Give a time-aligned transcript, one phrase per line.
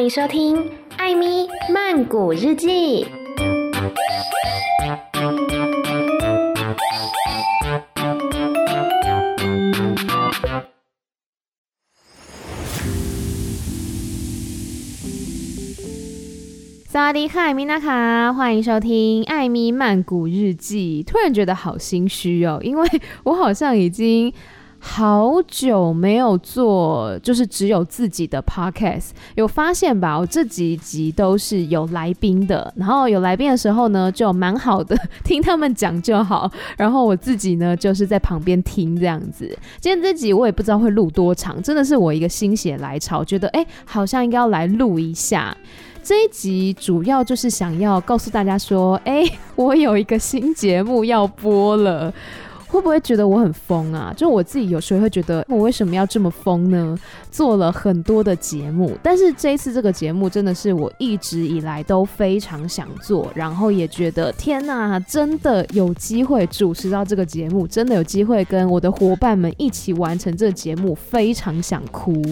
[0.00, 0.56] 欢迎收听
[0.96, 3.04] 《艾咪曼谷日记》。
[16.88, 21.04] 萨迪卡，米娜卡，欢迎收听《艾咪曼谷日记》。
[21.06, 22.88] 突然觉得好心虚哦，因为
[23.24, 24.32] 我好像已经。
[24.82, 30.18] 好久没有做，就是只有自己的 podcast，有发现吧？
[30.18, 39.46] 我这几集都是有来宾的，然后有来宾的时候呢，就蛮好的，听他们讲就好，然后我自己呢，就是在旁边听这样子。
[39.80, 45.54] 今天这集我也不知道会录多长，真的是我一个心血来潮，觉得哎，好像应该要来录一下。
[46.02, 49.22] 这一集主要就是想要告诉大家说，哎，
[49.54, 52.12] 我有一个新节目要播了。
[52.70, 54.14] 会不会觉得我很疯啊？
[54.16, 56.96] 就我自己有时候会觉得，我为什么要这么疯呢？
[57.30, 72.22] 做了很多的节目，但是这一次这个节目真的是我一直以来都非常想做，然后也觉得天哪，真的有机会主持到这个节目，真的有机会跟我的伙伴们一起完成这个节目，非常想哭。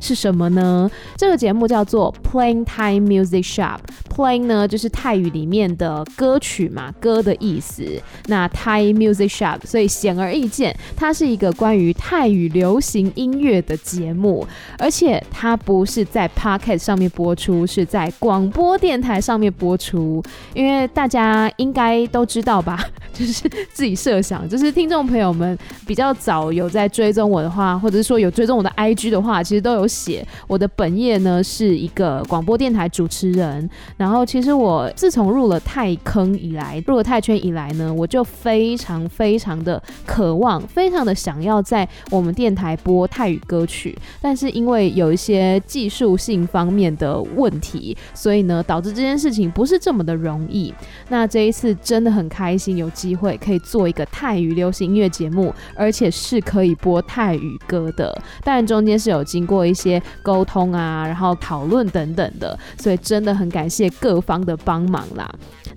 [0.00, 0.88] 是什么呢？
[1.16, 3.78] 这个节目叫做 Plain Thai Music Shop》
[4.14, 7.84] ，Playing 呢就是泰语里面的歌曲嘛，歌的意思。
[8.26, 14.46] 那 Thai Music Shop，所以显而易见，它是一个关于泰语流行音乐的节目。
[14.78, 20.22] 而且它不是在 Pocket 上面播出，是在广播电台上面播出。
[20.54, 22.84] 因为大家应该都知道吧，
[23.26, 33.68] 就是自己设想，就是听众朋友们比较早有在追踪我的话，或者是说有追踪我的 IG 的话，其实都有写我的本业呢是一个广播电台主持人。
[33.96, 50.72] 然后其实我自从入了泰坑以来，入了泰圈以来呢，我就非常非常的渴望，非常的想要在我们电台播泰语歌曲，但是因为有一些技术性方面的问题，所以呢，导致这件事情不是这么的容易。
[51.08, 58.14] 那这一次真的很开心，有机机会可以做一个泰语流行音乐节目，而且是可以播泰语歌的。
[58.44, 65.26] 但中间是有经过一些沟通啊，然后讨论等等的，所以真的很感谢各方的帮忙啦。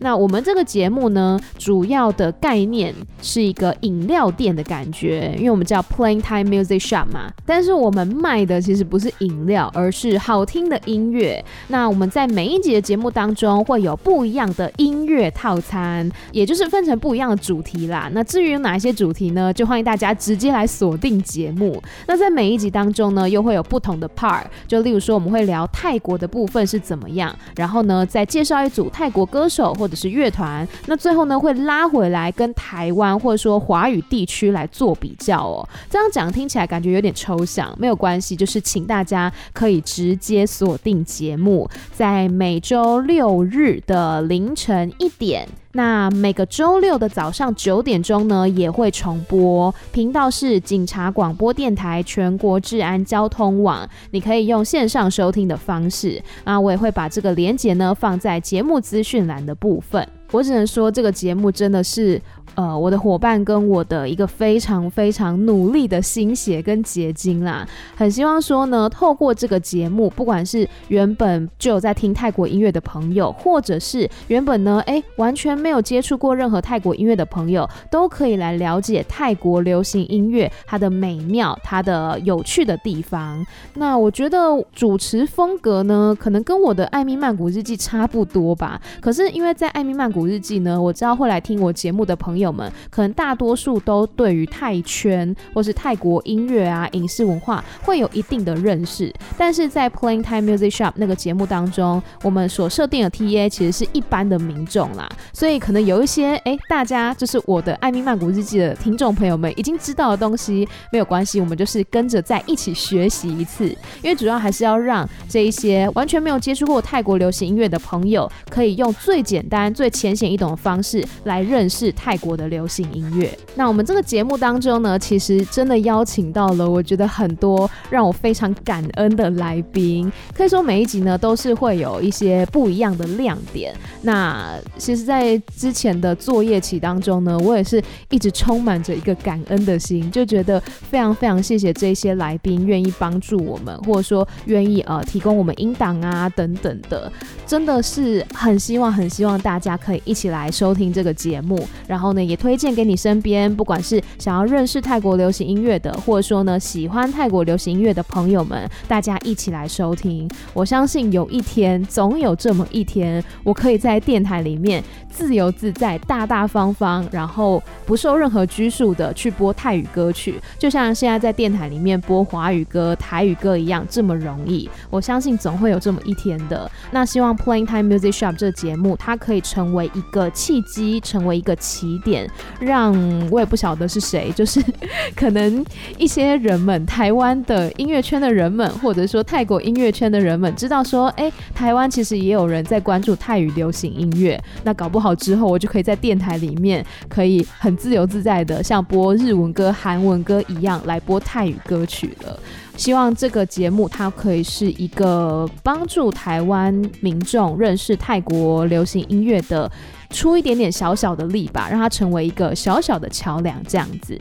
[0.01, 7.31] 那我们这个节目呢，主要的概念是一个饮料店的感觉，因为我们叫 Playing Time Music Shop 嘛。
[7.45, 11.43] 但是我们卖的其实不是饮料，而是好听的音乐。
[11.67, 18.09] 那我们在每一集的节目当中会有不一样的音乐套餐，也就是分成不一样的主题啦。
[18.11, 19.53] 那至于有哪些主题呢？
[19.53, 21.79] 就欢迎大家直接来锁定节目。
[22.07, 35.67] 那在每一集当中呢，又会有不同的 part，就例如说我们会聊泰国的部分是怎么样，然后呢再介绍一组泰国歌手或者是乐团，那最后呢会拉回来跟台湾或者说华语地区来做比较哦。
[35.89, 45.47] 这样讲听起来感觉有点抽象，没有关系，就是请大家可以直接锁定节目，在每周六日的凌晨一点。
[45.73, 56.21] 那每个周六的早上九点钟呢也会重播，频道是警察广播电台全国治安交通网，你可以用线上收听的方式。
[56.43, 60.07] 那我也会把这个连接呢放在节目资讯栏的部分。
[60.31, 62.21] 我只能说这个节目真的是。
[62.55, 67.65] 呃，我的伙伴跟我的一个非常非常努力的心血跟结晶啦，
[67.95, 83.45] 很希望说呢，透过这个节目，不管是原本就有在听泰国音乐的朋友，或者是原本呢，哎，完全没有接触过任何泰国音乐的朋友，都可以来了解泰国流行音乐它的美妙、它的有趣的地方。
[83.75, 88.81] 那我觉得主持风格呢，可能跟我的艾米曼谷日记差不多吧。
[88.99, 92.51] 可是因为在艾米曼谷日记呢，我知道会来听我节目的朋友。
[92.51, 113.65] 们可能大多数都对于泰圈或是泰国音乐啊、影视文化会有一定的认识，但是在 Playing Time Music Shop 那个节目当中，我们所设定的 TA 其实是一般的民众啦，所以可能有一些哎，大家就是我的艾咪曼谷日记的听众朋友们已经知道的东西，没有关系，我们就是跟着在一起学习一次，
[114.01, 122.31] 因为主要还是要让这一些完全没有接触过泰国流行音乐的朋友，可以用最简单、最浅显易懂的方式来认识泰国。
[122.31, 123.37] 的流行音乐。
[123.55, 133.75] 那我们这个节目当中呢，其实真的邀请到了我觉得很多让我非常感恩的来宾，可以说每一集呢都是会有一些不一样的亮点。
[134.01, 147.11] 那其实，在之前的作业期当中呢，我也是一直充满着一个感恩的心，就觉得非常非常谢谢这些来宾愿意帮助我们，或者说愿意呃提供我们音档啊等等的，
[147.51, 160.29] 真的是很希望很希望大家可以一起来收听这个节目，然后呢，也推荐给你身边不管是想要认识泰国流行音乐的，或者说呢喜欢泰国流行音乐的朋友们，大家一起来收听。
[160.53, 174.69] 我相信有一天，总有这么一天，我可以在电台里面自由自在、大大方方，然后不受任何拘束的去播泰语歌曲，就像现在在电台里面播华语歌、台语歌一样这么容易。
[174.89, 176.71] 我相信总会有这么一天的。
[176.91, 182.29] 那希望 Playing Time Music Shop 这个节目，它可以成为一个契机，成为一个起点，
[182.59, 182.93] 让
[183.31, 184.63] 我也不晓得是谁，就是
[185.15, 185.65] 可能
[185.97, 194.39] 一些人们，台湾的音乐圈的人们，或者说泰国音乐圈的人们，知道说，哎，台湾其实也有人在关注泰语流行音乐。
[194.63, 202.39] 那搞不好之后，我就可以在电台里面，可以很自由自在的，像播日文歌、韩文歌一样来播泰语歌曲了。
[202.81, 209.71] 希望这个节目它可以是一个帮助台湾民众认识泰国流行音乐的，
[210.09, 214.17] 出一点点小小的力吧，让它成为一个小小的桥梁，这样子。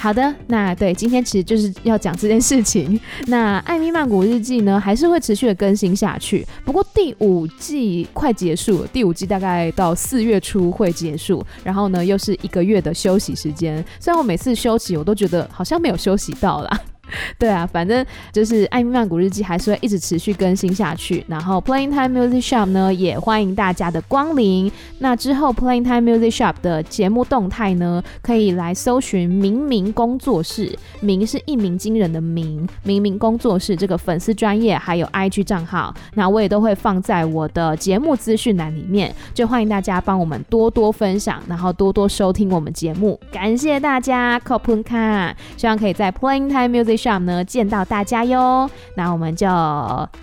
[0.00, 2.98] 好的，那对，今天其实就是要讲这件事情。
[3.26, 6.46] 那艾米曼谷日记呢，还是会持续的更新下去。
[6.64, 13.84] 不过第五季快结束了，第五季大概到四月初会结束，然后呢，又是一个月的休息时间。
[14.00, 16.80] 虽然我每次休息，我都觉得好像没有休息到啦。
[17.38, 21.24] 对啊，反正就是艾咪曼谷日记还是会一直持续更新下去。
[21.28, 24.70] 然后 Playing Time Music Shop 呢，也欢迎大家的光临。
[24.98, 43.18] 那之后 Playing Time Music Shop 的节目动态呢，可以来搜寻“明明工作室”，明是一鸣惊人的明，明明工作室这个粉丝专业还有 IG 账号，那我也都会放在我的节目资讯栏里面，就欢迎大家帮我们多多分享，然后多多收听我们节目。
[43.30, 49.48] 感谢大家，Khop 喷卡，希望可以在 Playing Time Music 上呢见到大家哟，那我们就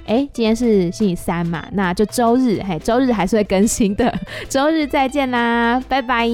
[0.06, 4.18] 哎，今天是星期三嘛，那就周日，嘿，周日还是会更新的，
[4.48, 6.30] 周日再见啦，拜拜。